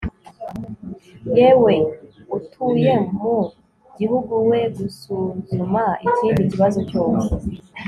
yewe 1.37 1.73
utuye 2.37 2.93
mu 3.19 3.35
gihugu 3.97 4.33
we 4.49 4.59
gusuzuma 4.75 5.83
ikindi 6.07 6.41
kibazo 6.51 6.79
cyose 6.89 7.27